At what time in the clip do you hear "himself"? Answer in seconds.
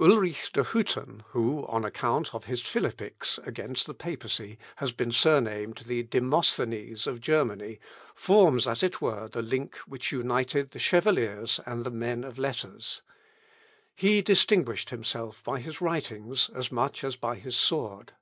14.88-15.42